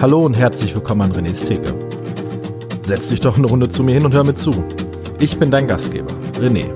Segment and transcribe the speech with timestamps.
[0.00, 1.74] Hallo und herzlich willkommen an René's Theke.
[2.80, 4.64] Setz dich doch eine Runde zu mir hin und hör mir zu.
[5.18, 6.70] Ich bin dein Gastgeber, René.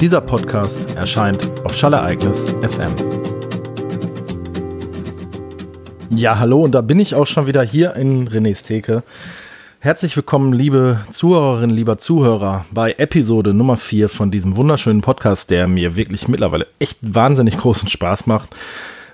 [0.00, 2.94] Dieser Podcast erscheint auf Schallereignis FM.
[6.10, 9.02] Ja, hallo und da bin ich auch schon wieder hier in René's Theke.
[9.80, 15.66] Herzlich willkommen, liebe Zuhörerinnen, lieber Zuhörer, bei Episode Nummer 4 von diesem wunderschönen Podcast, der
[15.66, 18.54] mir wirklich mittlerweile echt wahnsinnig großen Spaß macht.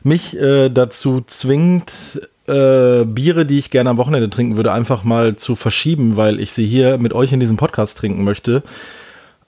[0.02, 1.92] Mich äh, dazu zwingt,
[2.46, 6.52] äh, Biere, die ich gerne am Wochenende trinken würde, einfach mal zu verschieben, weil ich
[6.52, 8.62] sie hier mit euch in diesem Podcast trinken möchte.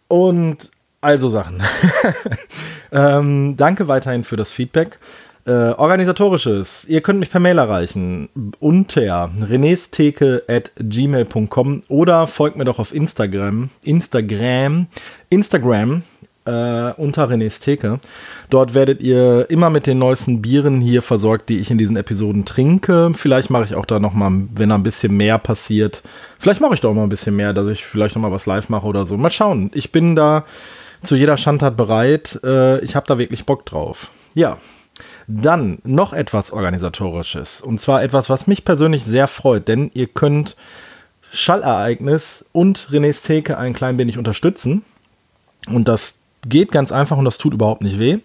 [0.08, 0.70] Und
[1.00, 1.62] also Sachen.
[2.92, 4.98] ähm, danke weiterhin für das Feedback.
[5.46, 6.86] Äh, organisatorisches.
[6.86, 8.30] Ihr könnt mich per Mail erreichen
[8.60, 13.68] unter renesteke@gmail.com oder folgt mir doch auf Instagram.
[13.82, 14.86] Instagram.
[15.28, 16.02] Instagram
[16.46, 17.98] äh, unter René's Theke.
[18.50, 22.44] Dort werdet ihr immer mit den neuesten Bieren hier versorgt, die ich in diesen Episoden
[22.44, 23.12] trinke.
[23.14, 26.02] Vielleicht mache ich auch da nochmal, wenn da ein bisschen mehr passiert,
[26.38, 28.68] vielleicht mache ich da auch mal ein bisschen mehr, dass ich vielleicht nochmal was live
[28.68, 29.16] mache oder so.
[29.16, 29.70] Mal schauen.
[29.74, 30.44] Ich bin da
[31.02, 32.40] zu jeder Schandtat bereit.
[32.44, 34.10] Äh, ich habe da wirklich Bock drauf.
[34.34, 34.58] Ja.
[35.26, 37.62] Dann noch etwas Organisatorisches.
[37.62, 40.54] Und zwar etwas, was mich persönlich sehr freut, denn ihr könnt
[41.32, 44.84] Schallereignis und René's Theke ein klein wenig unterstützen.
[45.66, 48.18] Und das geht ganz einfach und das tut überhaupt nicht weh.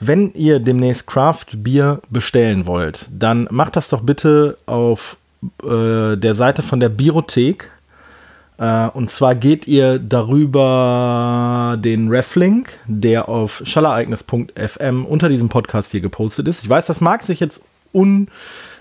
[0.00, 5.16] Wenn ihr demnächst Craft Bier bestellen wollt, dann macht das doch bitte auf
[5.62, 7.70] äh, der Seite von der Biothek.
[8.58, 16.00] Äh, und zwar geht ihr darüber den Reflink, der auf schallereignis.fm unter diesem Podcast hier
[16.00, 16.62] gepostet ist.
[16.62, 18.28] Ich weiß, das mag sich jetzt un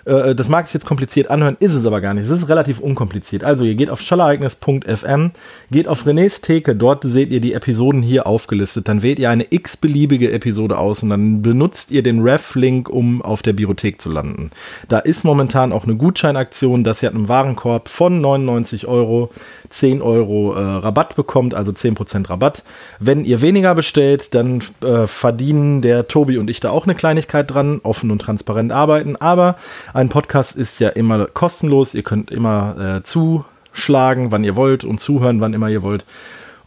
[0.05, 2.25] äh, das mag es jetzt kompliziert anhören, ist es aber gar nicht.
[2.25, 3.43] Es ist relativ unkompliziert.
[3.43, 5.31] Also ihr geht auf schallereignis.fm,
[5.71, 8.87] geht auf René's Theke, dort seht ihr die Episoden hier aufgelistet.
[8.87, 13.41] Dann wählt ihr eine x-beliebige Episode aus und dann benutzt ihr den Ref-Link, um auf
[13.41, 14.51] der Biothek zu landen.
[14.87, 19.29] Da ist momentan auch eine Gutscheinaktion, dass ihr einen Warenkorb von 99 Euro
[19.73, 22.63] 10 Euro äh, Rabatt bekommt, also 10% Rabatt.
[22.99, 27.51] Wenn ihr weniger bestellt, dann äh, verdienen der Tobi und ich da auch eine Kleinigkeit
[27.51, 29.15] dran, offen und transparent arbeiten.
[29.15, 29.55] Aber
[29.93, 31.93] ein Podcast ist ja immer kostenlos.
[31.93, 36.05] Ihr könnt immer äh, zuschlagen, wann ihr wollt und zuhören, wann immer ihr wollt.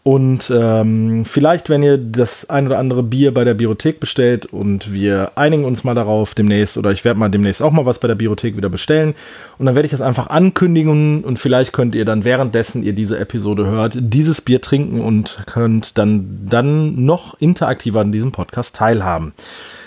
[0.06, 4.92] Und ähm, vielleicht, wenn ihr das ein oder andere Bier bei der Biothek bestellt und
[4.92, 8.06] wir einigen uns mal darauf demnächst, oder ich werde mal demnächst auch mal was bei
[8.06, 9.16] der Biothek wieder bestellen.
[9.58, 13.18] Und dann werde ich das einfach ankündigen und vielleicht könnt ihr dann währenddessen ihr diese
[13.18, 19.32] Episode hört, dieses Bier trinken und könnt dann, dann noch interaktiver an diesem Podcast teilhaben.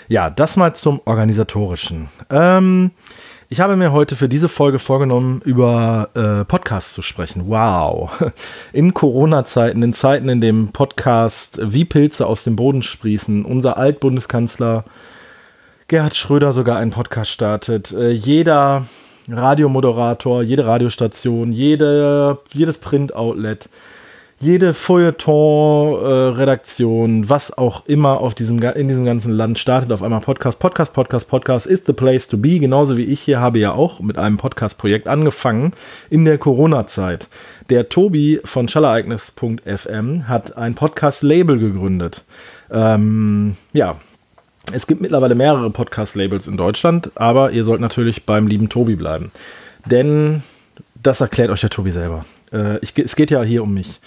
[0.08, 2.10] Ja, das mal zum Organisatorischen.
[2.28, 2.90] Ähm,
[3.52, 7.48] ich habe mir heute für diese Folge vorgenommen, über äh, Podcasts zu sprechen.
[7.48, 8.12] Wow.
[8.72, 14.84] In Corona-Zeiten, in Zeiten, in dem Podcast wie Pilze aus dem Boden sprießen, unser Altbundeskanzler
[15.88, 17.90] Gerhard Schröder sogar einen Podcast startet.
[17.90, 18.86] Äh, jeder
[19.28, 23.68] Radiomoderator, jede Radiostation, jede, jedes Print-Outlet
[24.42, 30.20] jede Feuilleton-Redaktion, äh, was auch immer auf diesem, in diesem ganzen Land startet auf einmal
[30.20, 32.58] Podcast, Podcast, Podcast, Podcast is the place to be.
[32.58, 35.74] Genauso wie ich hier habe ja auch mit einem Podcast-Projekt angefangen
[36.08, 37.28] in der Corona-Zeit.
[37.68, 42.24] Der Tobi von schallereignis.fm hat ein Podcast-Label gegründet.
[42.70, 43.96] Ähm, ja,
[44.72, 49.32] es gibt mittlerweile mehrere Podcast-Labels in Deutschland, aber ihr sollt natürlich beim lieben Tobi bleiben.
[49.84, 50.42] Denn
[51.02, 52.24] das erklärt euch der Tobi selber.
[52.52, 54.00] Äh, ich, es geht ja hier um mich.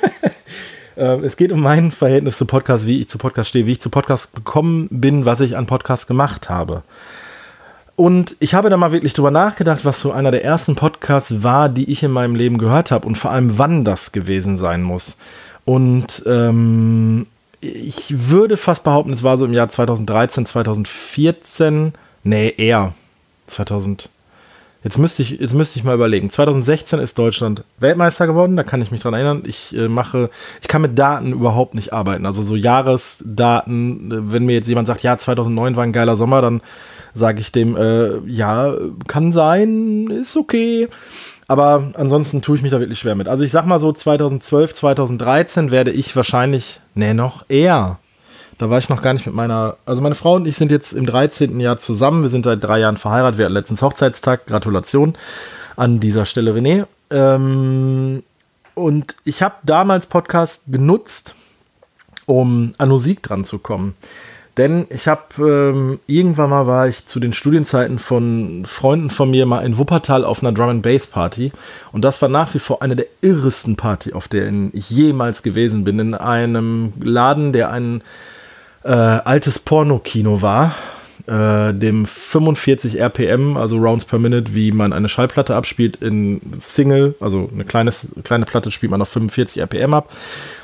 [0.96, 3.80] äh, es geht um mein Verhältnis zu Podcast, wie ich zu Podcast stehe, wie ich
[3.80, 6.82] zu Podcast gekommen bin, was ich an Podcast gemacht habe.
[7.94, 11.68] Und ich habe da mal wirklich drüber nachgedacht, was so einer der ersten Podcasts war,
[11.68, 15.16] die ich in meinem Leben gehört habe und vor allem, wann das gewesen sein muss.
[15.64, 17.26] Und ähm,
[17.60, 21.92] ich würde fast behaupten, es war so im Jahr 2013, 2014,
[22.24, 22.94] nee, eher
[23.46, 24.08] 2000.
[24.84, 26.28] Jetzt müsste ich, jetzt müsste ich mal überlegen.
[26.28, 29.44] 2016 ist Deutschland Weltmeister geworden, da kann ich mich dran erinnern.
[29.46, 30.28] Ich äh, mache,
[30.60, 32.26] ich kann mit Daten überhaupt nicht arbeiten.
[32.26, 36.42] Also so Jahresdaten, äh, wenn mir jetzt jemand sagt, ja, 2009 war ein geiler Sommer,
[36.42, 36.62] dann
[37.14, 38.74] sage ich dem, äh, ja,
[39.06, 40.88] kann sein, ist okay.
[41.46, 43.28] Aber ansonsten tue ich mich da wirklich schwer mit.
[43.28, 47.98] Also ich sag mal so 2012, 2013 werde ich wahrscheinlich, nee, noch eher
[48.58, 49.76] da war ich noch gar nicht mit meiner.
[49.86, 51.60] Also, meine Frau und ich sind jetzt im 13.
[51.60, 52.22] Jahr zusammen.
[52.22, 53.38] Wir sind seit drei Jahren verheiratet.
[53.38, 54.46] Wir hatten letztens Hochzeitstag.
[54.46, 55.14] Gratulation
[55.76, 56.86] an dieser Stelle, René.
[57.10, 58.22] Ähm,
[58.74, 61.34] und ich habe damals Podcast genutzt,
[62.26, 63.94] um an Musik dran zu kommen.
[64.58, 69.46] Denn ich habe ähm, irgendwann mal war ich zu den Studienzeiten von Freunden von mir
[69.46, 71.52] mal in Wuppertal auf einer Drum and Bass Party
[71.90, 75.84] und das war nach wie vor eine der irresten Party, auf der ich jemals gewesen
[75.84, 78.02] bin in einem Laden, der einen
[78.84, 80.74] äh, altes Pornokino war.
[81.26, 87.14] äh, dem 45 RPM, also Rounds per Minute, wie man eine Schallplatte abspielt in Single,
[87.20, 90.10] also eine kleines, kleine Platte spielt man auf 45 RPM ab.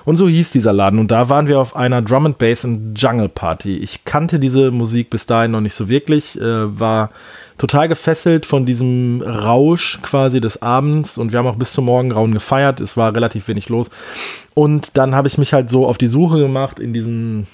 [0.04, 0.98] Und so hieß dieser Laden.
[0.98, 3.76] Und da waren wir auf einer Drum and Bass und Jungle Party.
[3.76, 7.10] Ich kannte diese Musik bis dahin noch nicht so wirklich, äh, war
[7.56, 12.32] total gefesselt von diesem Rausch quasi des Abends und wir haben auch bis zum Morgengrauen
[12.32, 12.80] gefeiert.
[12.80, 13.90] Es war relativ wenig los.
[14.54, 17.46] Und dann habe ich mich halt so auf die Suche gemacht in diesem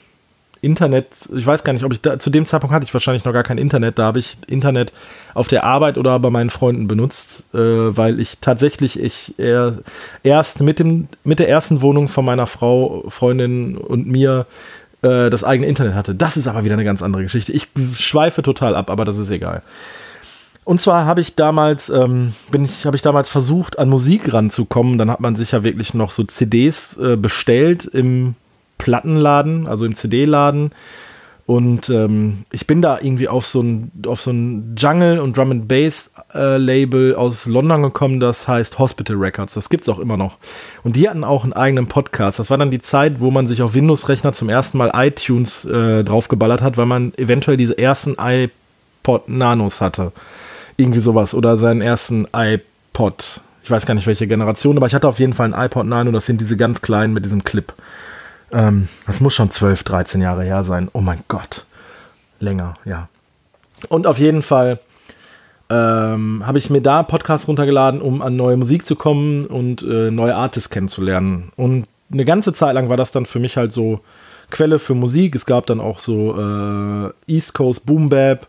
[0.65, 3.33] Internet, ich weiß gar nicht, ob ich da, zu dem Zeitpunkt hatte ich wahrscheinlich noch
[3.33, 4.93] gar kein Internet, da habe ich Internet
[5.35, 9.79] auf der Arbeit oder bei meinen Freunden benutzt, äh, weil ich tatsächlich ich eher,
[10.23, 14.47] erst mit, dem, mit der ersten Wohnung von meiner Frau, Freundin und mir
[15.03, 16.15] äh, das eigene Internet hatte.
[16.15, 17.53] Das ist aber wieder eine ganz andere Geschichte.
[17.53, 19.63] Ich schweife total ab, aber das ist egal.
[20.65, 24.97] Und zwar habe ich damals, ähm, bin ich, habe ich damals versucht, an Musik ranzukommen.
[24.97, 28.35] Dann hat man sich ja wirklich noch so CDs äh, bestellt im
[28.85, 30.71] Plattenladen, also im CD-Laden.
[31.47, 35.53] Und ähm, ich bin da irgendwie auf so ein, auf so ein Jungle und Drum
[35.53, 39.55] and Bass äh, aus London gekommen, das heißt Hospital Records.
[39.55, 40.37] Das gibt es auch immer noch.
[40.83, 42.39] Und die hatten auch einen eigenen Podcast.
[42.39, 46.05] Das war dann die Zeit, wo man sich auf Windows-Rechner zum ersten Mal iTunes äh,
[46.05, 50.13] draufgeballert hat, weil man eventuell diese ersten iPod Nanos hatte.
[50.77, 51.33] Irgendwie sowas.
[51.33, 53.41] Oder seinen ersten iPod.
[53.63, 56.11] Ich weiß gar nicht welche Generation, aber ich hatte auf jeden Fall einen iPod Nano.
[56.11, 57.73] Das sind diese ganz kleinen mit diesem Clip.
[58.55, 60.89] Ähm, das muss schon 12, 13 Jahre her sein.
[60.93, 61.67] Oh mein Gott.
[62.41, 63.09] Länger, ja.
[63.89, 64.79] Und auf jeden Fall
[65.69, 70.11] ähm, habe ich mir da Podcasts runtergeladen, um an neue Musik zu kommen und äh,
[70.11, 71.53] neue Artists kennenzulernen.
[71.57, 74.01] Und eine ganze Zeit lang war das dann für mich halt so
[74.51, 75.35] Quelle für Musik.
[75.35, 78.47] Es gab dann auch so äh, East Coast Boom Bap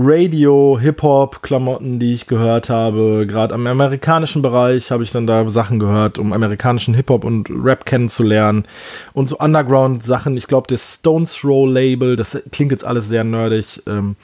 [0.00, 3.26] Radio, Hip-Hop-Klamotten, die ich gehört habe.
[3.26, 7.84] Gerade am amerikanischen Bereich habe ich dann da Sachen gehört, um amerikanischen Hip-Hop und Rap
[7.84, 8.64] kennenzulernen.
[9.12, 10.36] Und so Underground-Sachen.
[10.36, 13.82] Ich glaube, das Stones Row Label, das klingt jetzt alles sehr nerdig.
[13.88, 14.14] Ähm,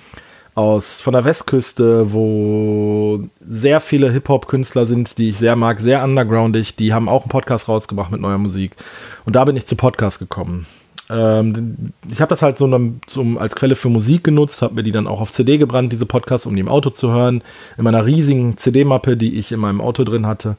[0.54, 6.76] aus von der Westküste, wo sehr viele Hip-Hop-Künstler sind, die ich sehr mag, sehr undergroundig.
[6.76, 8.76] Die haben auch einen Podcast rausgebracht mit neuer Musik.
[9.24, 10.66] Und da bin ich zu Podcast gekommen.
[11.10, 12.68] Ähm, ich habe das halt so
[13.06, 16.06] zum, als Quelle für Musik genutzt, habe mir die dann auch auf CD gebrannt, diese
[16.06, 17.42] Podcasts, um die im Auto zu hören.
[17.76, 20.56] In meiner riesigen CD-Mappe, die ich in meinem Auto drin hatte,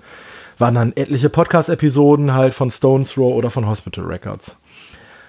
[0.58, 4.56] waren dann etliche Podcast-Episoden halt von Stones Row oder von Hospital Records.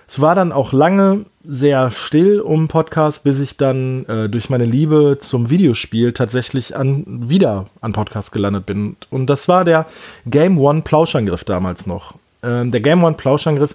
[0.08, 4.64] Es war dann auch lange sehr still um Podcast, bis ich dann äh, durch meine
[4.64, 8.96] Liebe zum Videospiel tatsächlich an, wieder an Podcast gelandet bin.
[9.10, 9.86] Und das war der
[10.26, 12.14] Game One Plauschangriff damals noch.
[12.44, 13.74] Ähm, der Game One Plauschangriff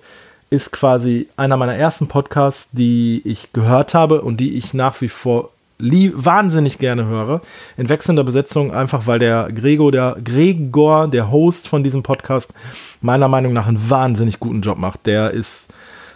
[0.52, 5.08] ist quasi einer meiner ersten Podcasts, die ich gehört habe und die ich nach wie
[5.10, 5.50] vor
[5.80, 7.42] wahnsinnig gerne höre.
[7.78, 12.54] In wechselnder Besetzung, einfach weil der Gregor, der Gregor, der Host von diesem Podcast,
[13.02, 15.08] meiner Meinung nach einen wahnsinnig guten Job macht.
[15.08, 15.70] Der ist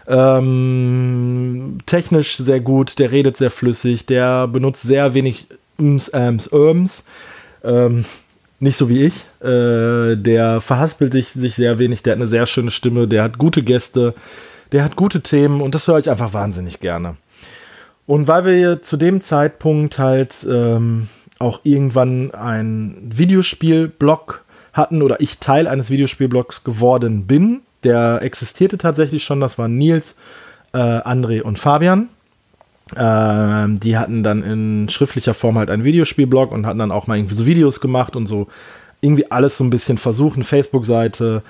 [0.07, 5.47] ähm, technisch sehr gut, der redet sehr flüssig, der benutzt sehr wenig
[5.79, 7.05] Ms, Äms, Öms.
[7.63, 8.05] Ähm,
[8.59, 9.25] nicht so wie ich.
[9.41, 13.63] Äh, der verhaspelt sich sehr wenig, der hat eine sehr schöne Stimme, der hat gute
[13.63, 14.13] Gäste,
[14.71, 17.17] der hat gute Themen und das höre ich einfach wahnsinnig gerne.
[18.07, 21.09] Und weil wir zu dem Zeitpunkt halt ähm,
[21.39, 24.43] auch irgendwann ein Videospielblog
[24.73, 30.15] hatten oder ich Teil eines Videospielblogs geworden bin, der existierte tatsächlich schon, das waren Nils,
[30.73, 32.09] äh, André und Fabian.
[32.95, 37.17] Ähm, die hatten dann in schriftlicher Form halt einen Videospielblog und hatten dann auch mal
[37.17, 38.47] irgendwie so Videos gemacht und so
[39.01, 41.41] irgendwie alles so ein bisschen versucht, eine Facebook-Seite.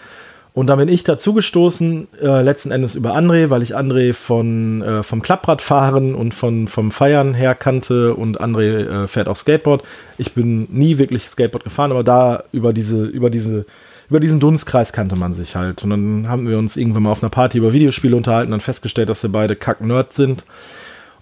[0.54, 4.82] Und dann bin ich dazu gestoßen, äh, letzten Endes über André, weil ich André von,
[4.82, 9.84] äh, vom Klappradfahren und von, vom Feiern her kannte und André äh, fährt auch Skateboard.
[10.18, 13.66] Ich bin nie wirklich Skateboard gefahren, aber da über diese, über diese,
[14.10, 15.84] über diesen Dunstkreis kannte man sich halt.
[15.84, 19.10] Und dann haben wir uns irgendwann mal auf einer Party über Videospiele unterhalten und festgestellt,
[19.10, 20.46] dass wir beide Kack-Nerds sind.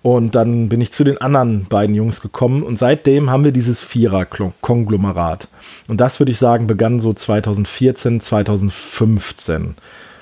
[0.04, 3.80] Und dann bin ich zu den anderen beiden Jungs gekommen und seitdem haben wir dieses
[3.80, 5.48] Vierer-Konglomerat.
[5.88, 9.76] Und das würde ich sagen, begann so 2014, 2015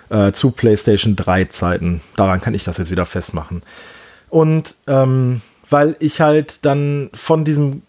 [0.10, 2.02] äh, zu PlayStation 3 Zeiten.
[2.16, 3.64] Daran kann ich das jetzt wieder festmachen.
[4.30, 7.82] Und ähm, weil ich halt dann von diesem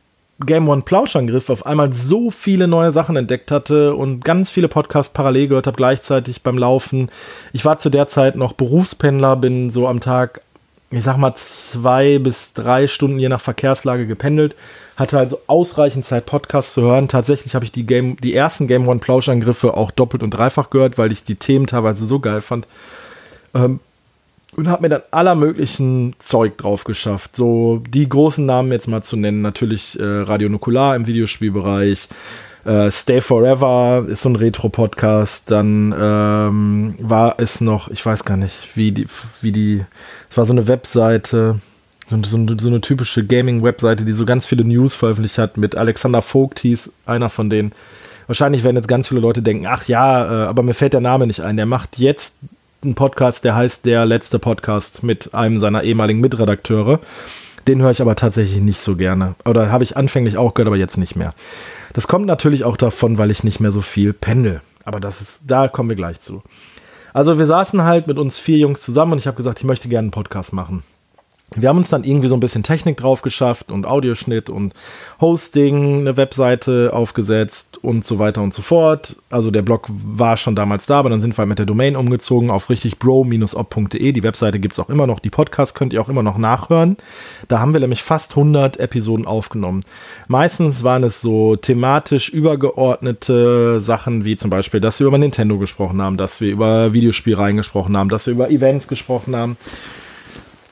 [0.46, 5.12] Game One Plauschangriff auf einmal so viele neue Sachen entdeckt hatte und ganz viele Podcasts
[5.12, 7.10] parallel gehört habe, gleichzeitig beim Laufen.
[7.52, 10.40] Ich war zu der Zeit noch Berufspendler, bin so am Tag
[10.92, 14.54] ich sag mal, zwei bis drei Stunden je nach Verkehrslage gependelt.
[14.96, 17.08] Hatte also ausreichend Zeit, Podcasts zu hören.
[17.08, 20.98] Tatsächlich habe ich die, Game, die ersten Game One Plauschangriffe auch doppelt und dreifach gehört,
[20.98, 22.66] weil ich die Themen teilweise so geil fand.
[23.54, 23.80] Ähm,
[24.54, 27.36] und habe mir dann aller möglichen Zeug drauf geschafft.
[27.36, 29.40] So die großen Namen jetzt mal zu nennen.
[29.40, 32.08] Natürlich äh, Radio Nukular im Videospielbereich.
[32.64, 35.50] Äh, Stay Forever ist so ein Retro-Podcast.
[35.50, 39.06] Dann ähm, war es noch, ich weiß gar nicht, wie die,
[39.40, 39.84] wie die,
[40.30, 41.60] es war so eine Webseite,
[42.06, 45.56] so, so, so eine typische Gaming-Webseite, die so ganz viele News veröffentlicht hat.
[45.56, 47.72] Mit Alexander Vogt hieß einer von denen.
[48.28, 51.26] Wahrscheinlich werden jetzt ganz viele Leute denken, ach ja, äh, aber mir fällt der Name
[51.26, 51.56] nicht ein.
[51.56, 52.36] Der macht jetzt
[52.82, 57.00] einen Podcast, der heißt Der letzte Podcast mit einem seiner ehemaligen Mitredakteure.
[57.68, 59.34] Den höre ich aber tatsächlich nicht so gerne.
[59.44, 61.32] Oder habe ich anfänglich auch gehört, aber jetzt nicht mehr.
[61.92, 64.60] Das kommt natürlich auch davon, weil ich nicht mehr so viel pendel.
[64.84, 66.42] Aber das ist, da kommen wir gleich zu.
[67.12, 69.88] Also wir saßen halt mit uns vier Jungs zusammen und ich habe gesagt, ich möchte
[69.88, 70.82] gerne einen Podcast machen
[71.56, 74.74] wir haben uns dann irgendwie so ein bisschen Technik drauf geschafft und Audioschnitt und
[75.20, 79.16] Hosting, eine Webseite aufgesetzt und so weiter und so fort.
[79.30, 81.96] Also der Blog war schon damals da, aber dann sind wir halt mit der Domain
[81.96, 84.12] umgezogen auf richtig bro-op.de.
[84.12, 86.96] Die Webseite gibt es auch immer noch, die Podcasts könnt ihr auch immer noch nachhören.
[87.48, 89.82] Da haben wir nämlich fast 100 Episoden aufgenommen.
[90.28, 96.00] Meistens waren es so thematisch übergeordnete Sachen, wie zum Beispiel, dass wir über Nintendo gesprochen
[96.00, 99.56] haben, dass wir über Videospielreihen gesprochen haben, dass wir über Events gesprochen haben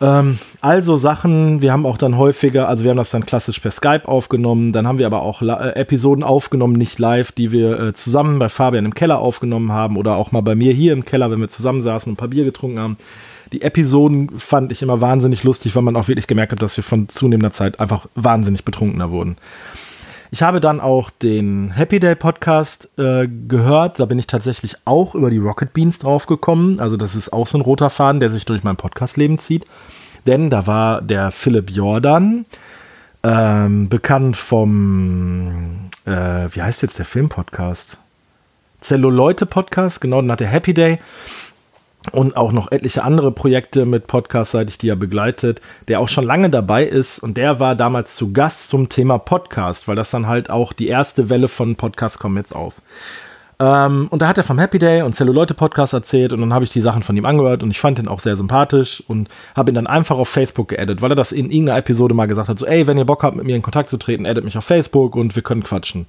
[0.00, 3.70] ähm, also Sachen, wir haben auch dann häufiger, also wir haben das dann klassisch per
[3.70, 7.92] Skype aufgenommen, dann haben wir aber auch äh, Episoden aufgenommen, nicht live, die wir äh,
[7.92, 11.30] zusammen bei Fabian im Keller aufgenommen haben oder auch mal bei mir hier im Keller,
[11.30, 12.96] wenn wir zusammen saßen und ein paar Bier getrunken haben.
[13.52, 16.84] Die Episoden fand ich immer wahnsinnig lustig, weil man auch wirklich gemerkt hat, dass wir
[16.84, 19.36] von zunehmender Zeit einfach wahnsinnig betrunkener wurden.
[20.32, 23.98] Ich habe dann auch den Happy Day Podcast äh, gehört.
[23.98, 26.78] Da bin ich tatsächlich auch über die Rocket Beans draufgekommen.
[26.78, 29.66] Also das ist auch so ein roter Faden, der sich durch mein Podcastleben zieht.
[30.28, 32.46] Denn da war der Philipp Jordan,
[33.24, 36.10] ähm, bekannt vom, äh,
[36.52, 37.98] wie heißt jetzt der Filmpodcast?
[38.80, 41.00] Zelluleute Podcast, genau, dann hat der Happy Day
[42.12, 46.08] und auch noch etliche andere Projekte mit Podcast, seit ich die ja begleitet, der auch
[46.08, 50.10] schon lange dabei ist und der war damals zu Gast zum Thema Podcast, weil das
[50.10, 52.82] dann halt auch die erste Welle von Podcasts kommt jetzt auf.
[53.60, 56.64] Ähm, und da hat er vom Happy Day und Celluleute Podcast erzählt und dann habe
[56.64, 59.70] ich die Sachen von ihm angehört und ich fand ihn auch sehr sympathisch und habe
[59.70, 62.58] ihn dann einfach auf Facebook geaddet, weil er das in irgendeiner Episode mal gesagt hat,
[62.58, 64.64] so ey, wenn ihr Bock habt, mit mir in Kontakt zu treten, addet mich auf
[64.64, 66.06] Facebook und wir können quatschen.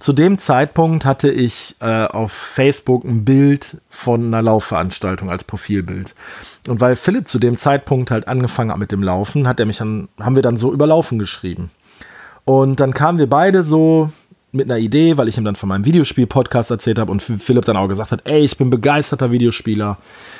[0.00, 6.14] Zu dem Zeitpunkt hatte ich äh, auf Facebook ein Bild von einer Laufveranstaltung als Profilbild.
[6.66, 9.76] Und weil Philipp zu dem Zeitpunkt halt angefangen hat mit dem Laufen, hat er mich
[9.76, 11.70] dann, haben wir dann so über Laufen geschrieben.
[12.46, 14.10] Und dann kamen wir beide so
[14.52, 17.76] mit einer Idee, weil ich ihm dann von meinem Videospiel-Podcast erzählt habe und Philipp dann
[17.76, 19.98] auch gesagt hat, ey, ich bin begeisterter Videospieler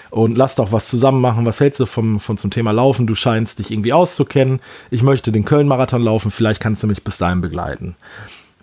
[0.08, 1.44] und lass doch was zusammen machen.
[1.44, 3.06] Was hältst du vom, von zum Thema Laufen?
[3.06, 4.60] Du scheinst dich irgendwie auszukennen.
[4.90, 7.94] Ich möchte den Köln-Marathon laufen, vielleicht kannst du mich bis dahin begleiten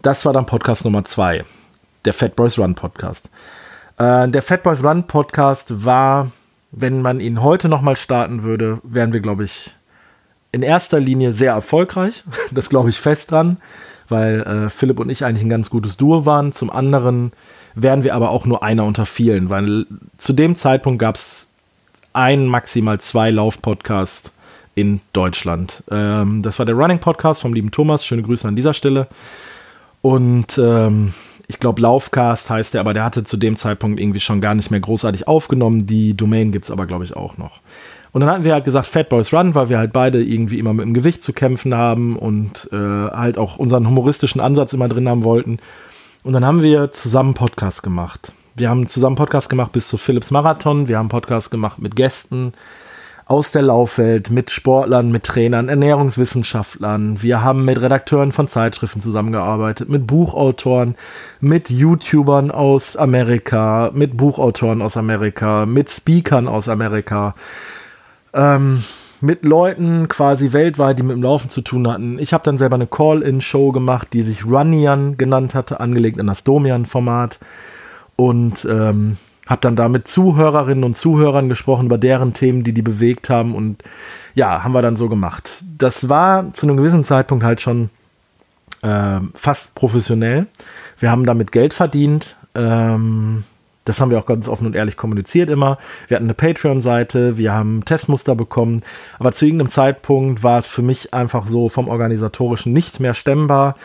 [0.07, 1.43] das war dann Podcast Nummer zwei,
[2.05, 3.29] der Fat Boys Run Podcast.
[3.97, 6.31] Äh, der Fat Boys Run Podcast war,
[6.71, 9.75] wenn man ihn heute nochmal starten würde, wären wir, glaube ich,
[10.53, 12.23] in erster Linie sehr erfolgreich.
[12.51, 13.57] Das glaube ich fest dran,
[14.07, 16.53] weil äh, Philipp und ich eigentlich ein ganz gutes Duo waren.
[16.53, 17.33] Zum anderen
[17.75, 19.87] wären wir aber auch nur einer unter vielen, weil
[20.17, 21.47] zu dem Zeitpunkt gab es
[22.13, 24.31] ein, maximal zwei Lauf-Podcasts
[24.73, 25.83] in Deutschland.
[25.91, 28.05] Ähm, das war der Running Podcast vom lieben Thomas.
[28.05, 29.07] Schöne Grüße an dieser Stelle.
[30.01, 31.13] Und ähm,
[31.47, 34.69] ich glaube, Laufcast heißt der, aber der hatte zu dem Zeitpunkt irgendwie schon gar nicht
[34.69, 35.85] mehr großartig aufgenommen.
[35.85, 37.61] Die Domain gibt es aber, glaube ich, auch noch.
[38.11, 40.73] Und dann hatten wir halt gesagt, Fat Boys Run, weil wir halt beide irgendwie immer
[40.73, 45.07] mit dem Gewicht zu kämpfen haben und äh, halt auch unseren humoristischen Ansatz immer drin
[45.07, 45.59] haben wollten.
[46.23, 48.33] Und dann haben wir zusammen Podcast gemacht.
[48.55, 50.87] Wir haben zusammen Podcast gemacht bis zu Philips Marathon.
[50.87, 52.53] Wir haben Podcast gemacht mit Gästen
[53.27, 57.22] aus der Laufwelt, mit Sportlern, mit Trainern, Ernährungswissenschaftlern.
[57.22, 60.96] Wir haben mit Redakteuren von Zeitschriften zusammengearbeitet, mit Buchautoren,
[61.41, 67.36] mit YouTubern aus Amerika, mit Buchautoren aus Amerika, mit Speakern aus Amerika.
[68.34, 68.84] Ähm,
[69.19, 72.19] mit Leuten quasi weltweit, die mit dem Laufen zu tun hatten.
[72.19, 76.43] Ich habe dann selber eine Call-in-Show gemacht, die sich Runnian genannt hatte, angelegt an das
[76.43, 77.39] Domian-Format.
[78.15, 82.81] Und ähm, habe dann da mit Zuhörerinnen und Zuhörern gesprochen über deren Themen, die die
[82.81, 83.83] bewegt haben und
[84.35, 85.63] ja, haben wir dann so gemacht.
[85.77, 87.89] Das war zu einem gewissen Zeitpunkt halt schon
[88.83, 90.47] äh, fast professionell.
[90.99, 92.35] Wir haben damit Geld verdient.
[92.53, 93.45] Ähm,
[93.87, 95.77] das haben wir auch ganz offen und ehrlich kommuniziert immer.
[96.09, 98.83] Wir hatten eine Patreon-Seite, wir haben Testmuster bekommen,
[99.17, 103.75] aber zu irgendeinem Zeitpunkt war es für mich einfach so vom organisatorischen nicht mehr stemmbar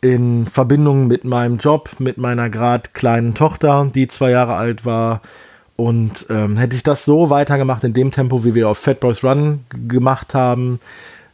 [0.00, 5.20] in Verbindung mit meinem Job, mit meiner gerade kleinen Tochter, die zwei Jahre alt war.
[5.76, 9.24] Und ähm, hätte ich das so weitergemacht in dem Tempo, wie wir auf Fat Boys
[9.24, 10.78] Run gemacht haben,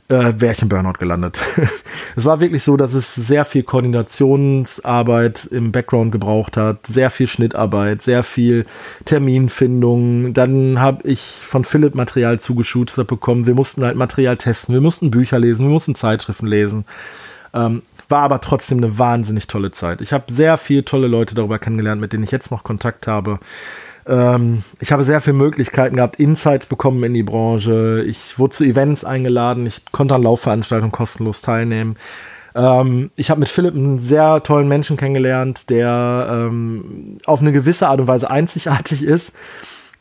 [0.08, 1.38] äh, wäre ich im Burnout gelandet.
[2.16, 7.26] es war wirklich so, dass es sehr viel Koordinationsarbeit im Background gebraucht hat, sehr viel
[7.26, 8.66] Schnittarbeit, sehr viel
[9.04, 10.32] Terminfindung.
[10.32, 13.46] Dann habe ich von Philipp Material zugeschustert bekommen.
[13.46, 16.84] Wir mussten halt Material testen, wir mussten Bücher lesen, wir mussten Zeitschriften lesen.
[17.52, 20.00] Ähm, war aber trotzdem eine wahnsinnig tolle Zeit.
[20.00, 23.40] Ich habe sehr viele tolle Leute darüber kennengelernt, mit denen ich jetzt noch Kontakt habe.
[24.06, 28.04] Ähm, ich habe sehr viele Möglichkeiten gehabt, Insights bekommen in die Branche.
[28.06, 29.66] Ich wurde zu Events eingeladen.
[29.66, 31.96] Ich konnte an Laufveranstaltungen kostenlos teilnehmen.
[32.54, 37.88] Ähm, ich habe mit Philipp einen sehr tollen Menschen kennengelernt, der ähm, auf eine gewisse
[37.88, 39.32] Art und Weise einzigartig ist.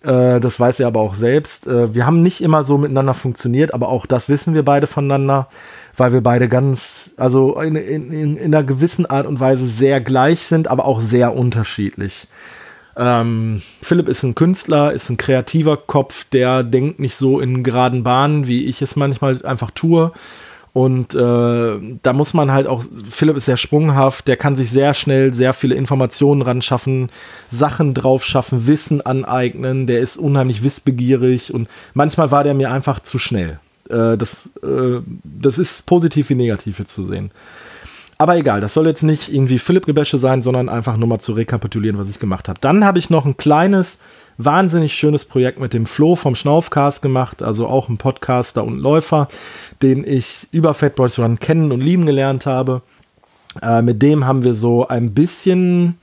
[0.04, 1.68] Äh, das weiß er aber auch selbst.
[1.68, 5.50] Äh, wir haben nicht immer so miteinander funktioniert, aber auch das wissen wir beide voneinander,
[5.98, 10.46] weil wir beide ganz, also in, in, in einer gewissen Art und Weise sehr gleich
[10.46, 12.28] sind, aber auch sehr unterschiedlich.
[12.98, 18.04] Ähm, Philipp ist ein Künstler, ist ein kreativer Kopf, der denkt nicht so in geraden
[18.04, 20.12] Bahnen, wie ich es manchmal einfach tue.
[20.72, 24.94] Und äh, da muss man halt auch, Philipp ist sehr sprunghaft, der kann sich sehr
[24.94, 27.10] schnell sehr viele Informationen ran schaffen,
[27.50, 33.00] Sachen drauf schaffen, Wissen aneignen, der ist unheimlich wissbegierig und manchmal war der mir einfach
[33.00, 33.60] zu schnell.
[33.89, 37.32] Äh, das, äh, das ist positiv wie negativ hier zu sehen.
[38.18, 41.98] Aber egal, das soll jetzt nicht irgendwie Philipp-Gebäsche sein, sondern einfach nur mal zu rekapitulieren,
[41.98, 42.60] was ich gemacht habe.
[42.62, 44.00] Dann habe ich noch ein kleines,
[44.38, 49.27] wahnsinnig schönes Projekt mit dem Flo vom Schnaufcast gemacht, also auch ein Podcaster und Läufer,
[49.82, 52.82] den ich über Fat Boys Run kennen und lieben gelernt habe.
[53.62, 55.98] Äh, mit dem haben wir so ein bisschen,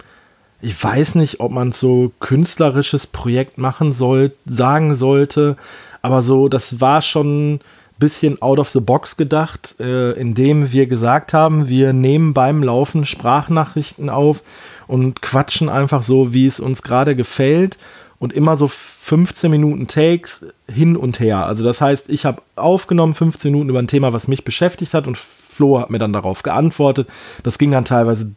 [0.60, 5.56] ich weiß nicht, ob man so künstlerisches Projekt machen soll, sagen sollte,
[6.02, 7.60] aber so, das war schon
[7.98, 13.06] bisschen out of the box gedacht, äh, indem wir gesagt haben, wir nehmen beim Laufen
[13.06, 14.42] Sprachnachrichten auf
[14.88, 17.78] und quatschen einfach so, wie es uns gerade gefällt
[18.18, 21.46] und immer so 15 Minuten Takes hin und her.
[21.46, 25.06] Also das heißt, ich habe aufgenommen 15 Minuten über ein Thema, was mich beschäftigt hat
[25.06, 27.08] und Flo hat mir dann darauf geantwortet.
[27.44, 28.32] Das ging dann teilweise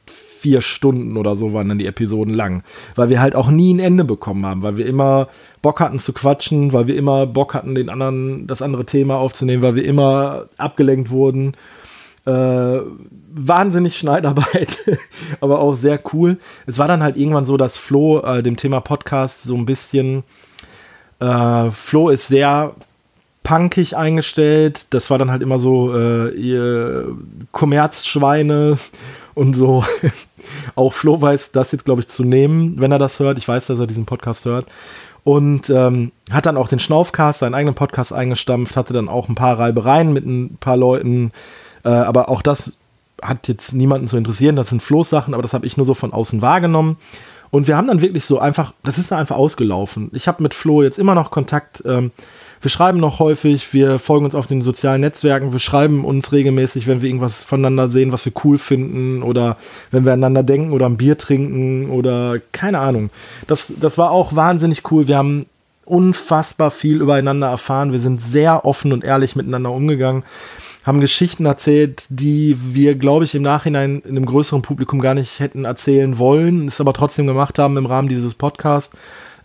[0.46, 2.62] vier Stunden oder so waren dann die Episoden lang.
[2.94, 5.28] Weil wir halt auch nie ein Ende bekommen haben, weil wir immer
[5.64, 9.64] Bock hatten zu quatschen, weil wir immer Bock hatten, den anderen, das andere Thema aufzunehmen,
[9.64, 11.54] weil wir immer abgelenkt wurden.
[12.28, 12.80] Äh,
[13.34, 14.78] wahnsinnig Schneidarbeit,
[15.42, 16.38] aber auch sehr cool.
[16.68, 20.24] Es war dann halt irgendwann so, dass Flo äh, dem Thema Podcast so ein bisschen
[21.20, 22.76] äh, Flo ist sehr
[23.42, 24.86] punkig eingestellt.
[24.92, 27.16] Das war dann halt immer so äh, ihr
[27.52, 28.78] Kommerzschweine
[29.36, 29.84] und so.
[30.76, 33.38] Auch Flo weiß das jetzt, glaube ich, zu nehmen, wenn er das hört.
[33.38, 34.66] Ich weiß, dass er diesen Podcast hört.
[35.24, 39.34] Und ähm, hat dann auch den Schnaufcast, seinen eigenen Podcast eingestampft, hatte dann auch ein
[39.34, 41.32] paar Reibereien mit ein paar Leuten.
[41.84, 42.74] Äh, aber auch das
[43.24, 44.56] hat jetzt niemanden zu interessieren.
[44.56, 46.98] Das sind Flo's Sachen, aber das habe ich nur so von außen wahrgenommen.
[47.50, 50.12] Und wir haben dann wirklich so einfach, das ist dann einfach ausgelaufen.
[50.14, 51.82] Ich habe mit Flo jetzt immer noch Kontakt.
[51.88, 52.12] Ähm,
[52.66, 56.88] wir schreiben noch häufig, wir folgen uns auf den sozialen Netzwerken, wir schreiben uns regelmäßig,
[56.88, 59.58] wenn wir irgendwas voneinander sehen, was wir cool finden oder
[59.92, 63.12] wenn wir aneinander denken oder ein Bier trinken oder keine Ahnung.
[63.46, 65.08] Das, das war auch wahnsinnig cool.
[65.08, 65.46] Wir haben
[65.86, 67.92] unfassbar viel übereinander erfahren.
[67.92, 70.24] Wir sind sehr offen und ehrlich miteinander umgegangen,
[70.84, 75.40] haben Geschichten erzählt, die wir, glaube ich, im Nachhinein in einem größeren Publikum gar nicht
[75.40, 78.96] hätten erzählen wollen, es aber trotzdem gemacht haben im Rahmen dieses Podcasts.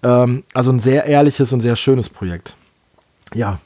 [0.03, 2.55] Ähm, also ein sehr ehrliches und sehr schönes Projekt
[3.35, 3.59] ja,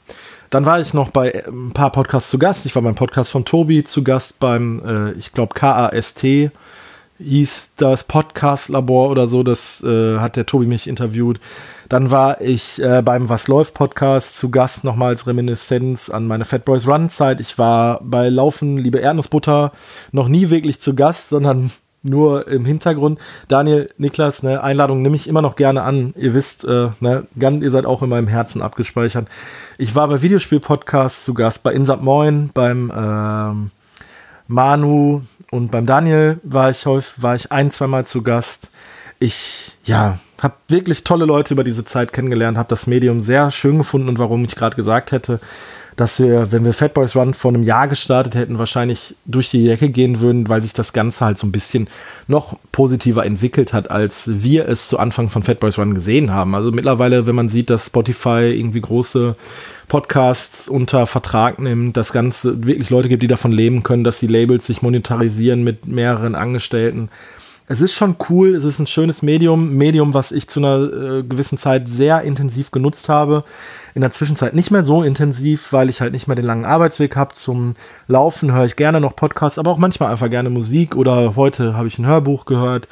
[0.49, 2.65] dann war ich noch bei äh, ein paar Podcasts zu Gast.
[2.65, 6.25] Ich war beim Podcast von Tobi zu Gast beim, äh, ich glaube, KAST
[7.17, 9.43] hieß das Podcast-Labor oder so.
[9.43, 11.39] Das äh, hat der Tobi mich interviewt.
[11.87, 16.45] Dann war ich äh, beim Was läuft Podcast zu Gast nochmal als Reminiszenz an meine
[16.45, 17.39] Fat Boys Run Zeit.
[17.39, 19.71] Ich war bei Laufen, liebe Erdnussbutter,
[20.11, 21.71] noch nie wirklich zu Gast, sondern
[22.05, 23.19] nur im Hintergrund.
[23.47, 26.13] Daniel, Niklas, ne, Einladung nehme ich immer noch gerne an.
[26.17, 29.27] Ihr wisst, äh, ne, ihr seid auch in meinem Herzen abgespeichert.
[29.77, 33.71] Ich war bei Videospiel-Podcasts zu Gast, bei Insat Moin, beim ähm,
[34.47, 38.69] Manu und beim Daniel war ich häufig, war ich ein, zweimal zu Gast.
[39.19, 43.77] Ich, ja, habe wirklich tolle Leute über diese Zeit kennengelernt, habe das Medium sehr schön
[43.77, 45.39] gefunden und warum ich gerade gesagt hätte,
[45.95, 49.65] dass wir, wenn wir Fat Boys Run vor einem Jahr gestartet hätten, wahrscheinlich durch die
[49.65, 51.87] Decke gehen würden, weil sich das Ganze halt so ein bisschen
[52.27, 56.53] noch positiver entwickelt hat, als wir es zu Anfang von Fat Boys Run gesehen haben.
[56.53, 59.35] Also mittlerweile, wenn man sieht, dass Spotify irgendwie große
[59.87, 64.27] Podcasts unter Vertrag nimmt, dass Ganze wirklich Leute gibt, die davon leben können, dass die
[64.27, 67.09] Labels sich monetarisieren mit mehreren Angestellten.
[67.67, 71.23] Es ist schon cool, es ist ein schönes Medium, Medium, was ich zu einer äh,
[71.23, 73.43] gewissen Zeit sehr intensiv genutzt habe
[73.95, 77.15] in der Zwischenzeit nicht mehr so intensiv, weil ich halt nicht mehr den langen Arbeitsweg
[77.15, 77.33] habe.
[77.33, 77.75] Zum
[78.07, 81.87] Laufen höre ich gerne noch Podcasts, aber auch manchmal einfach gerne Musik oder heute habe
[81.87, 82.87] ich ein Hörbuch gehört.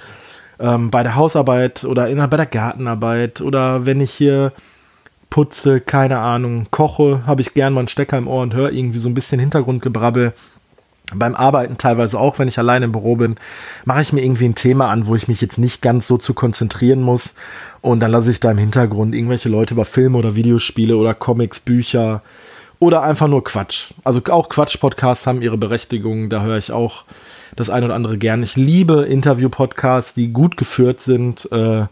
[0.60, 4.54] Ähm, bei der Hausarbeit oder in, bei der Gartenarbeit oder wenn ich hier
[5.30, 9.00] putze, keine Ahnung, koche, habe ich gerne mal einen Stecker im Ohr und höre irgendwie
[9.00, 10.34] so ein bisschen Hintergrundgebrabbel
[11.16, 13.36] beim Arbeiten teilweise auch, wenn ich alleine im Büro bin,
[13.86, 16.34] mache ich mir irgendwie ein Thema an, wo ich mich jetzt nicht ganz so zu
[16.34, 17.34] konzentrieren muss.
[17.82, 21.60] Und dann lasse ich da im Hintergrund irgendwelche Leute über Filme oder Videospiele oder Comics,
[21.60, 22.22] Bücher
[22.80, 23.94] oder einfach nur Quatsch.
[24.04, 27.06] Also auch Quatsch-Podcasts haben ihre Berechtigung, da höre ich auch
[27.56, 28.44] das eine oder andere gern.
[28.44, 31.50] Ich liebe Interview-Podcasts, die gut geführt sind.
[31.52, 31.86] Äh,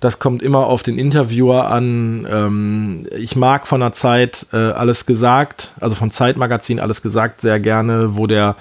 [0.00, 2.26] Das kommt immer auf den Interviewer an.
[2.28, 7.60] Ähm, ich mag von der Zeit äh, alles gesagt, also vom Zeitmagazin alles gesagt sehr
[7.60, 8.56] gerne, wo der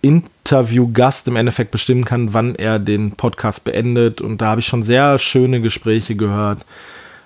[0.00, 4.22] Interviewgast im Endeffekt bestimmen kann, wann er den Podcast beendet.
[4.22, 6.64] Und da habe ich schon sehr schöne Gespräche gehört.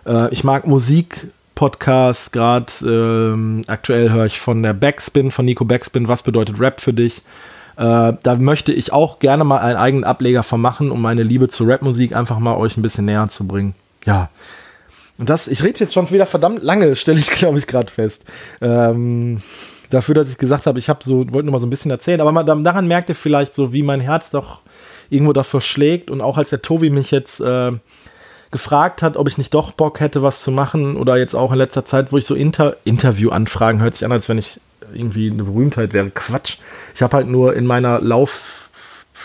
[0.05, 6.09] Äh, ich mag Musik-Podcasts, gerade ähm, aktuell höre ich von der Backspin, von Nico Backspin,
[6.09, 7.23] was bedeutet Rap für dich?
[7.77, 11.49] Äh, da möchte ich auch gerne mal einen eigenen Ableger von machen, um meine Liebe
[11.49, 13.75] zur Rapmusik einfach mal euch ein bisschen näher zu bringen.
[14.07, 14.31] Ja.
[15.19, 18.25] Und das, ich rede jetzt schon wieder verdammt lange, stelle ich, glaube ich, gerade fest.
[18.61, 19.41] Ähm,
[19.91, 22.21] dafür, dass ich gesagt habe, ich habe so, wollte nur mal so ein bisschen erzählen,
[22.21, 24.61] aber man, daran merkt ihr vielleicht so, wie mein Herz doch
[25.11, 27.73] irgendwo dafür schlägt und auch als der Tobi mich jetzt äh,
[28.51, 31.59] gefragt hat, ob ich nicht doch Bock hätte, was zu machen oder jetzt auch in
[31.59, 34.61] letzter Zeit, wo ich so Inter Interview-Anfragen, hört sich an, als wenn ich
[34.95, 36.11] irgendwie eine Berühmtheit wäre.
[36.11, 36.59] Quatsch.
[36.95, 38.71] Ich habe halt nur in meiner Lauf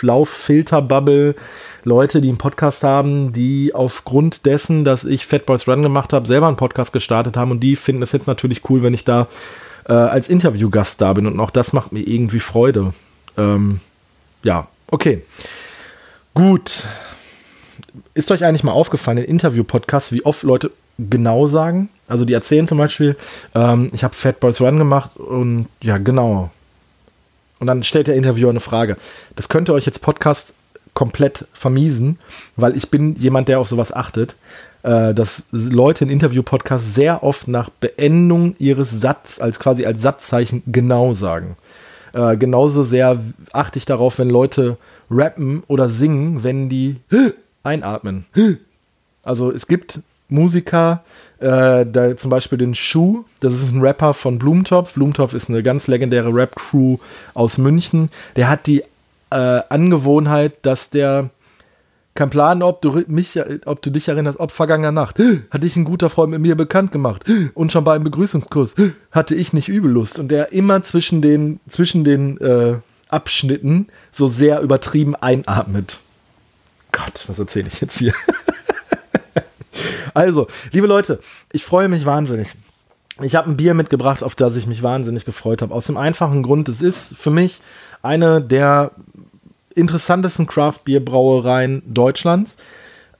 [0.02, 1.36] Lauffilter-Bubble
[1.84, 6.28] Leute, die einen Podcast haben, die aufgrund dessen, dass ich Fat Boys Run gemacht habe,
[6.28, 9.28] selber einen Podcast gestartet haben und die finden es jetzt natürlich cool, wenn ich da
[9.88, 12.94] äh, als Interviewgast da bin und auch das macht mir irgendwie Freude.
[13.38, 13.80] Ähm,
[14.44, 15.24] ja, okay.
[16.34, 16.86] Gut.
[18.14, 21.90] Ist euch eigentlich mal aufgefallen in Interview-Podcasts, wie oft Leute genau sagen?
[22.12, 23.15] Also die erzählen zum Beispiel,
[23.56, 26.52] ähm, ich habe Fat Boys Run gemacht und ja, genau.
[27.60, 28.97] Und dann stellt der Interviewer eine Frage.
[29.36, 30.54] Das könnte euch jetzt Podcast
[30.93, 32.19] komplett vermiesen,
[32.58, 34.36] weil ich bin jemand, der auf sowas achtet
[34.84, 40.63] äh, dass Leute in Interview-Podcasts sehr oft nach Beendung ihres Satzes als quasi als Satzzeichen
[40.65, 41.56] genau sagen.
[42.13, 43.19] Äh, genauso sehr
[43.54, 44.78] achte ich darauf, wenn Leute
[45.10, 46.97] rappen oder singen, wenn die
[47.63, 48.26] einatmen.
[49.24, 51.04] Also es gibt Musiker,
[51.39, 54.94] äh, da zum Beispiel den Schuh, das ist ein Rapper von Blumentopf.
[54.94, 56.98] Blumentopf ist eine ganz legendäre Rap-Crew
[57.34, 58.10] aus München.
[58.36, 58.84] Der hat die
[59.30, 61.30] äh, Angewohnheit, dass der
[62.13, 65.17] kein Plan, ob du, mich, ob du dich erinnerst, ob vergangener Nacht
[65.50, 68.76] hatte ich ein guter Freund mit mir bekannt gemacht und schon beim Begrüßungskurs
[69.12, 72.76] hatte ich nicht Übellust und der immer zwischen den, zwischen den äh,
[73.08, 76.02] Abschnitten so sehr übertrieben einatmet.
[76.91, 78.13] Gott, was erzähle ich jetzt hier?
[80.13, 81.19] also, liebe Leute,
[81.52, 82.50] ich freue mich wahnsinnig.
[83.21, 85.74] Ich habe ein Bier mitgebracht, auf das ich mich wahnsinnig gefreut habe.
[85.74, 87.62] Aus dem einfachen Grund, es ist für mich
[88.02, 88.91] eine der
[89.76, 92.58] interessantesten Craft-Bier-Brauereien Deutschlands,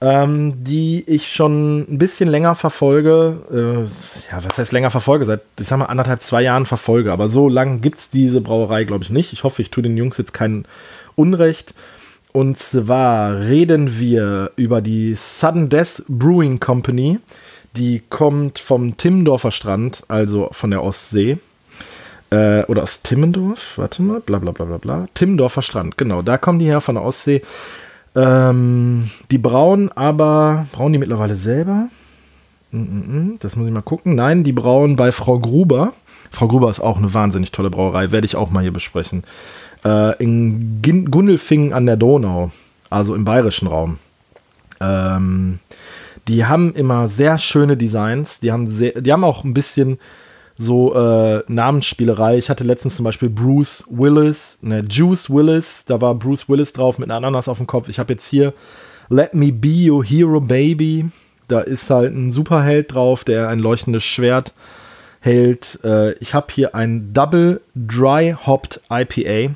[0.00, 3.38] ähm, die ich schon ein bisschen länger verfolge.
[3.50, 5.26] Äh, ja, was heißt länger verfolge?
[5.26, 7.12] Seit, ich sag mal, anderthalb, zwei Jahren verfolge.
[7.12, 9.32] Aber so lange gibt es diese Brauerei, glaube ich, nicht.
[9.32, 10.64] Ich hoffe, ich tue den Jungs jetzt kein
[11.14, 11.74] Unrecht.
[12.32, 17.18] Und zwar reden wir über die Sudden Death Brewing Company.
[17.76, 21.38] Die kommt vom Timmendorfer Strand, also von der Ostsee
[22.32, 25.06] äh, oder aus Timmendorf, warte mal, bla bla bla bla bla.
[25.14, 27.42] Timmendorfer Strand, genau, da kommen die her von der Ostsee.
[28.14, 31.88] Ähm, die brauen aber, brauen die mittlerweile selber?
[32.70, 34.14] Mm, mm, mm, das muss ich mal gucken.
[34.14, 35.92] Nein, die brauen bei Frau Gruber.
[36.30, 39.24] Frau Gruber ist auch eine wahnsinnig tolle Brauerei, werde ich auch mal hier besprechen.
[39.84, 42.50] Äh, in Gundelfingen an der Donau,
[42.90, 43.98] also im bayerischen Raum.
[44.80, 45.58] Ähm,
[46.28, 48.40] die haben immer sehr schöne Designs.
[48.40, 49.98] Die haben, sehr, die haben auch ein bisschen
[50.56, 52.38] so äh, Namensspielerei.
[52.38, 56.98] Ich hatte letztens zum Beispiel Bruce Willis, ne, Juice Willis, da war Bruce Willis drauf
[56.98, 57.88] mit einer Ananas auf dem Kopf.
[57.88, 58.52] Ich habe jetzt hier
[59.08, 61.06] Let Me Be Your Hero Baby.
[61.48, 64.52] Da ist halt ein Superheld drauf, der ein leuchtendes Schwert
[65.22, 65.78] hält.
[65.84, 69.54] Äh, ich habe hier ein Double Dry Hopped IPA.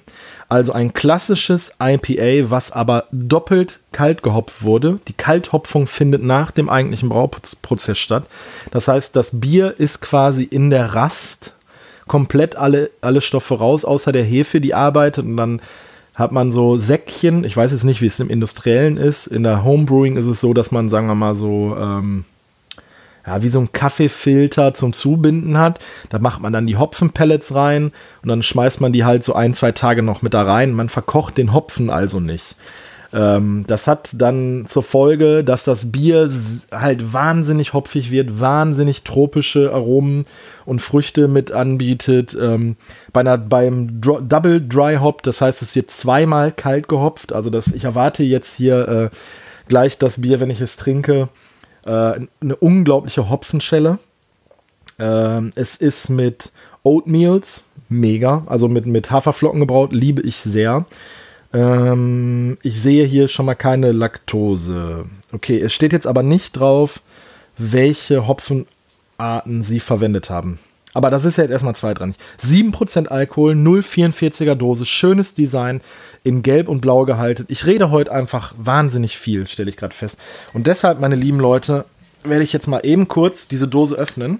[0.49, 5.01] Also ein klassisches IPA, was aber doppelt kalt gehopft wurde.
[5.09, 8.27] Die Kalthopfung findet nach dem eigentlichen Brauprozess statt.
[8.71, 11.53] Das heißt, das Bier ist quasi in der Rast
[12.07, 15.25] komplett alle, alle Stoffe raus, außer der Hefe, die arbeitet.
[15.25, 15.61] Und dann
[16.15, 17.43] hat man so Säckchen.
[17.43, 19.27] Ich weiß jetzt nicht, wie es im Industriellen ist.
[19.27, 21.77] In der Homebrewing ist es so, dass man, sagen wir mal, so.
[21.77, 22.25] Ähm,
[23.27, 25.81] ja, wie so ein Kaffeefilter zum Zubinden hat.
[26.11, 29.55] Da macht man dann die Hopfenpellets rein und dann schmeißt man die halt so ein,
[29.55, 30.73] zwei Tage noch mit da rein.
[30.73, 32.55] Man verkocht den Hopfen also nicht.
[33.13, 36.31] Ähm, das hat dann zur Folge, dass das Bier
[36.71, 40.27] halt wahnsinnig hopfig wird, wahnsinnig tropische Aromen
[40.65, 42.37] und Früchte mit anbietet.
[42.41, 42.77] Ähm,
[43.13, 47.33] bei einer, beim Dro Double Dry Hop, das heißt, es wird zweimal kalt gehopft.
[47.33, 49.17] Also das, ich erwarte jetzt hier äh,
[49.69, 51.29] gleich das Bier, wenn ich es trinke
[51.87, 53.99] äh, eine unglaubliche Hopfenschelle.
[54.99, 60.85] Äh, es ist mit Oatmeals, mega, also mit, mit Haferflocken gebraut, liebe ich sehr.
[61.53, 65.07] Ähm, ich sehe hier schon mal keine Laktose.
[65.33, 67.01] Okay, es steht jetzt aber nicht drauf,
[67.57, 70.59] welche Hopfenarten sie verwendet haben.
[70.97, 72.17] Aber das ist ja jetzt erstmal zweitrangig.
[72.43, 75.83] 7% Alkohol, 0,44er Dose, schönes Design,
[76.25, 77.45] in Gelb und Blau gehalten.
[77.49, 80.19] Ich rede heute einfach wahnsinnig viel, stelle ich gerade fest.
[80.55, 81.85] Und deshalb, meine lieben Leute,
[82.25, 84.39] werde ich jetzt mal eben kurz diese Dose öffnen.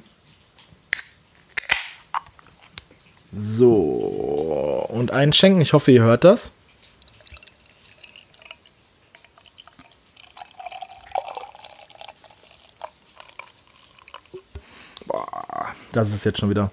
[3.33, 5.61] So, und einschenken.
[5.61, 6.53] Ich hoffe, ihr hört das.
[16.05, 16.71] Das ist jetzt schon wieder.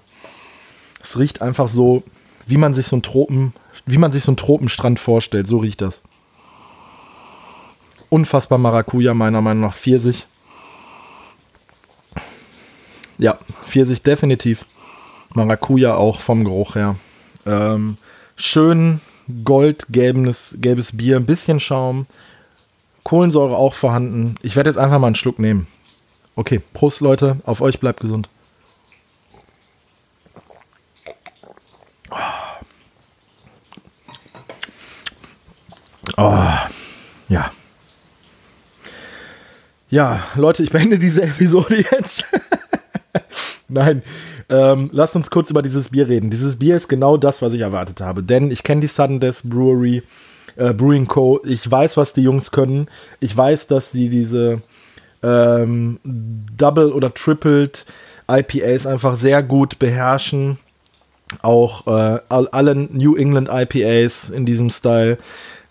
[1.02, 2.02] Es riecht einfach so,
[2.46, 3.52] wie man sich so einen Tropen,
[3.86, 5.46] wie man sich so einen Tropenstrand vorstellt.
[5.46, 6.00] So riecht das.
[8.08, 9.74] Unfassbar Maracuja, meiner Meinung nach.
[9.74, 10.26] Pfirsich.
[13.18, 14.64] Ja, Pfirsich definitiv.
[15.34, 16.96] Maracuja auch vom Geruch her.
[17.46, 17.96] Ähm,
[18.36, 19.00] schön
[19.44, 22.06] goldgelbes gelbes Bier, ein bisschen Schaum.
[23.02, 24.36] Kohlensäure auch vorhanden.
[24.42, 25.66] Ich werde jetzt einfach mal einen Schluck nehmen.
[26.36, 28.28] Okay, Prost Leute, auf euch bleibt gesund.
[36.16, 36.48] Oh,
[37.28, 37.50] ja.
[39.90, 42.24] Ja, Leute, ich beende diese Episode jetzt.
[43.68, 44.02] Nein,
[44.48, 46.30] ähm, lasst uns kurz über dieses Bier reden.
[46.30, 48.22] Dieses Bier ist genau das, was ich erwartet habe.
[48.22, 50.02] Denn ich kenne die Sudden Death Brewery,
[50.56, 51.40] äh, Brewing Co.
[51.44, 52.88] Ich weiß, was die Jungs können.
[53.20, 54.62] Ich weiß, dass die diese
[55.22, 57.86] ähm, Double oder Tripled
[58.30, 60.58] IPAs einfach sehr gut beherrschen.
[61.42, 65.18] Auch äh, alle New England IPAs in diesem Style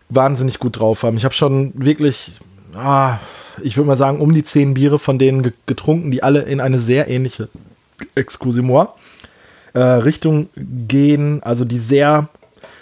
[0.10, 1.18] wahnsinnig gut drauf haben.
[1.18, 2.32] Ich habe schon wirklich,
[2.76, 3.18] ah,
[3.62, 6.80] ich würde mal sagen, um die zehn Biere von denen getrunken, die alle in eine
[6.80, 7.50] sehr ähnliche,
[8.16, 8.88] excusez-moi,
[9.74, 12.30] äh, Richtung gehen, also die sehr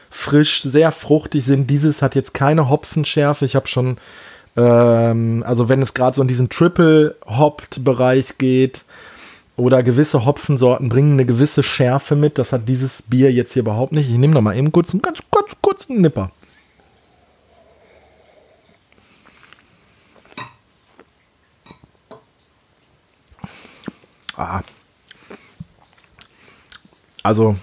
[0.10, 1.70] frisch, sehr fruchtig sind.
[1.70, 3.46] Dieses hat jetzt keine Hopfenschärfe.
[3.46, 3.98] Ich habe schon,
[4.58, 8.84] ähm, also wenn es gerade so in diesen Triple-Hopped-Bereich geht,
[9.62, 12.38] oder gewisse Hopfensorten bringen eine gewisse Schärfe mit.
[12.38, 14.10] Das hat dieses Bier jetzt hier überhaupt nicht.
[14.10, 16.32] Ich nehme noch mal eben kurz einen ganz kurz, kurzen Nipper.
[24.36, 24.62] Ah.
[27.24, 27.56] Also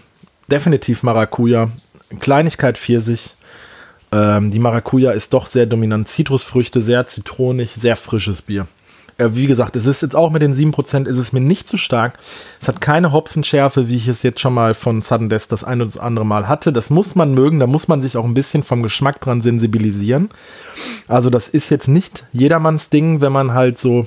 [0.48, 1.70] definitiv Maracuja.
[2.20, 3.34] Kleinigkeit Pfirsich.
[4.10, 6.08] Ähm, die Maracuja ist doch sehr dominant.
[6.08, 8.66] Zitrusfrüchte, sehr zitronig, sehr frisches Bier.
[9.18, 11.76] Äh, wie gesagt, es ist jetzt auch mit den 7% ist es mir nicht zu
[11.76, 12.18] stark.
[12.60, 15.82] Es hat keine Hopfenschärfe, wie ich es jetzt schon mal von Sudden Death das ein
[15.82, 16.72] oder andere Mal hatte.
[16.72, 20.30] Das muss man mögen, da muss man sich auch ein bisschen vom Geschmack dran sensibilisieren.
[21.08, 24.06] Also das ist jetzt nicht jedermanns Ding, wenn man halt so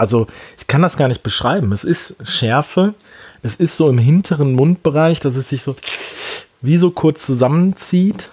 [0.00, 0.26] also
[0.58, 1.72] ich kann das gar nicht beschreiben.
[1.72, 2.94] Es ist Schärfe.
[3.42, 5.76] Es ist so im hinteren Mundbereich, dass es sich so
[6.62, 8.30] wie so kurz zusammenzieht.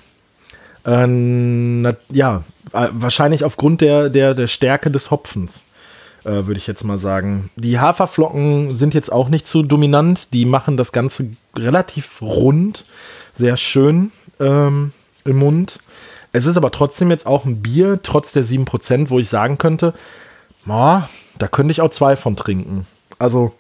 [0.86, 5.66] Ähm, na, ja, äh, wahrscheinlich aufgrund der, der, der Stärke des Hopfens,
[6.24, 7.50] äh, würde ich jetzt mal sagen.
[7.58, 10.34] Die Haferflocken sind jetzt auch nicht so dominant.
[10.34, 12.86] Die machen das Ganze relativ rund,
[13.36, 14.94] sehr schön ähm,
[15.26, 15.80] im Mund.
[16.32, 19.94] Es ist aber trotzdem jetzt auch ein Bier, trotz der 7%, wo ich sagen könnte,
[20.68, 21.02] oh,
[21.38, 22.88] da könnte ich auch zwei von trinken.
[23.20, 23.54] Also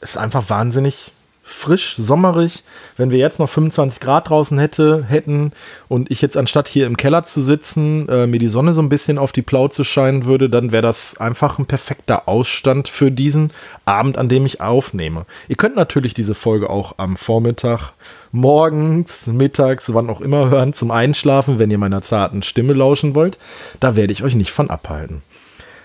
[0.00, 1.12] ist einfach wahnsinnig
[1.44, 2.62] frisch, sommerig.
[2.96, 5.52] Wenn wir jetzt noch 25 Grad draußen hätte, hätten
[5.88, 8.88] und ich jetzt anstatt hier im Keller zu sitzen, äh, mir die Sonne so ein
[8.88, 13.50] bisschen auf die Plauze scheinen würde, dann wäre das einfach ein perfekter Ausstand für diesen
[13.84, 15.26] Abend, an dem ich aufnehme.
[15.48, 17.92] Ihr könnt natürlich diese Folge auch am Vormittag,
[18.30, 23.36] morgens, mittags, wann auch immer hören, zum Einschlafen, wenn ihr meiner zarten Stimme lauschen wollt.
[23.80, 25.22] Da werde ich euch nicht von abhalten.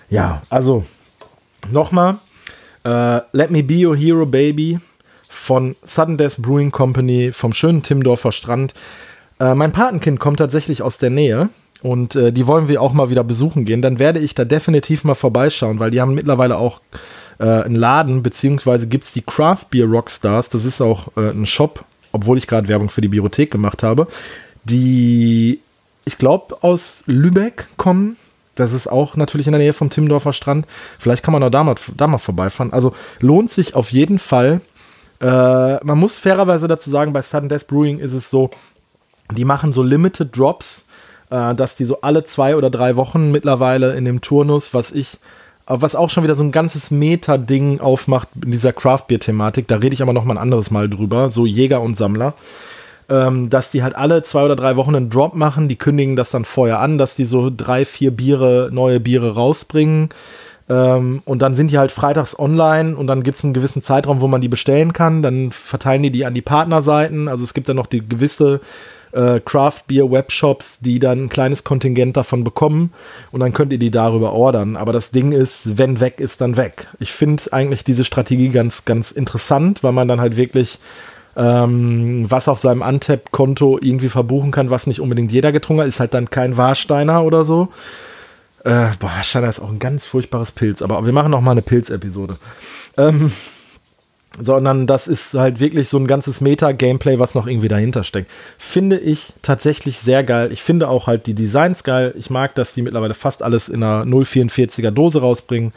[0.10, 0.86] Ja, also
[1.72, 2.18] Nochmal,
[2.84, 4.80] äh, Let Me Be Your Hero Baby
[5.28, 8.74] von Sudden Death Brewing Company vom schönen Timdorfer Strand.
[9.40, 11.50] Äh, mein Patenkind kommt tatsächlich aus der Nähe
[11.82, 13.82] und äh, die wollen wir auch mal wieder besuchen gehen.
[13.82, 16.82] Dann werde ich da definitiv mal vorbeischauen, weil die haben mittlerweile auch
[17.40, 20.50] äh, einen Laden, beziehungsweise gibt es die Craft Beer Rockstars.
[20.50, 24.08] Das ist auch äh, ein Shop, obwohl ich gerade Werbung für die Bibliothek gemacht habe,
[24.64, 25.60] die,
[26.06, 28.16] ich glaube, aus Lübeck kommen
[28.60, 30.66] das ist auch natürlich in der Nähe vom Timmendorfer Strand.
[31.00, 32.74] Vielleicht kann man auch da mal, da mal vorbeifahren.
[32.74, 34.62] Also lohnt sich auf jeden Fall.
[35.20, 38.50] Äh, man muss fairerweise dazu sagen, bei Sudden Death Brewing ist es so,
[39.32, 40.86] die machen so Limited Drops,
[41.30, 45.18] äh, dass die so alle zwei oder drei Wochen mittlerweile in dem Turnus, was ich,
[45.66, 49.68] was auch schon wieder so ein ganzes Meta-Ding aufmacht in dieser Craft-Beer-Thematik.
[49.68, 51.30] Da rede ich aber noch mal ein anderes Mal drüber.
[51.30, 52.34] So Jäger und Sammler
[53.10, 55.68] ähm, dass die halt alle zwei oder drei Wochen einen Drop machen.
[55.68, 60.10] Die kündigen das dann vorher an, dass die so drei, vier Biere, neue Biere rausbringen.
[60.70, 64.20] Ähm, und dann sind die halt freitags online und dann gibt es einen gewissen Zeitraum,
[64.20, 65.22] wo man die bestellen kann.
[65.22, 67.28] Dann verteilen die die an die Partnerseiten.
[67.28, 68.60] Also es gibt dann noch die gewisse
[69.14, 72.92] äh, Craft Beer Webshops, die dann ein kleines Kontingent davon bekommen
[73.32, 74.76] und dann könnt ihr die darüber ordern.
[74.76, 76.88] Aber das Ding ist, wenn weg ist, dann weg.
[77.00, 80.80] Ich finde eigentlich diese Strategie ganz, ganz interessant, weil man dann halt wirklich
[81.38, 86.00] ähm, was auf seinem Untap-Konto irgendwie verbuchen kann, was nicht unbedingt jeder getrunken hat, ist
[86.00, 87.70] halt dann kein Warsteiner oder so.
[88.64, 91.62] Äh, boah, Warsteiner ist auch ein ganz furchtbares Pilz, aber wir machen noch mal eine
[91.62, 92.38] Pilz-Episode.
[92.98, 93.32] Ähm,
[94.40, 98.32] sondern das ist halt wirklich so ein ganzes Meta-Gameplay, was noch irgendwie dahinter steckt.
[98.58, 100.52] Finde ich tatsächlich sehr geil.
[100.52, 102.14] Ich finde auch halt die Designs geil.
[102.18, 105.74] Ich mag, dass die mittlerweile fast alles in einer 044er Dose rausbringen.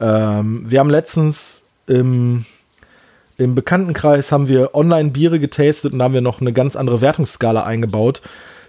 [0.00, 2.44] Ähm, wir haben letztens im,
[3.38, 7.64] im Bekanntenkreis haben wir Online-Biere getastet und da haben wir noch eine ganz andere Wertungsskala
[7.64, 8.22] eingebaut.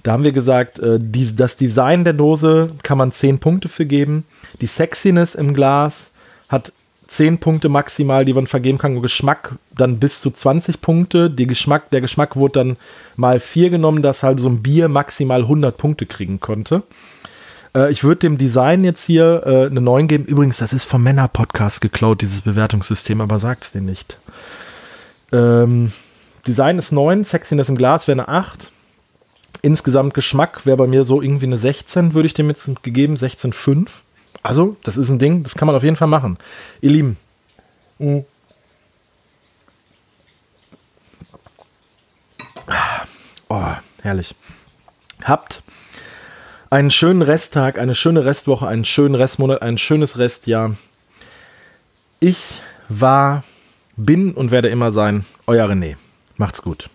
[0.03, 4.25] Da haben wir gesagt, äh, das Design der Dose kann man 10 Punkte für geben.
[4.61, 6.11] Die Sexiness im Glas
[6.49, 6.73] hat
[7.07, 8.95] 10 Punkte maximal, die man vergeben kann.
[8.95, 11.29] Und Geschmack dann bis zu 20 Punkte.
[11.29, 12.77] Die Geschmack, der Geschmack wurde dann
[13.15, 16.83] mal 4 genommen, dass halt so ein Bier maximal 100 Punkte kriegen konnte.
[17.75, 20.25] Äh, ich würde dem Design jetzt hier äh, eine 9 geben.
[20.25, 24.17] Übrigens, das ist vom Männer-Podcast geklaut, dieses Bewertungssystem, aber sagt es dir nicht.
[25.31, 25.91] Ähm,
[26.47, 28.71] Design ist 9, Sexiness im Glas wäre eine 8.
[29.61, 33.89] Insgesamt Geschmack wäre bei mir so irgendwie eine 16, würde ich dem jetzt gegeben, 16,5.
[34.41, 36.37] Also, das ist ein Ding, das kann man auf jeden Fall machen.
[36.81, 37.17] Ihr Lieben.
[37.97, 38.25] Mhm.
[43.47, 43.63] Oh,
[44.01, 44.35] herrlich.
[45.23, 45.63] Habt
[46.73, 50.75] einen schönen Resttag, eine schöne Restwoche, einen schönen Restmonat, ein schönes Restjahr.
[52.19, 53.43] Ich war,
[53.95, 55.97] bin und werde immer sein, euer René.
[56.35, 56.89] Macht's gut.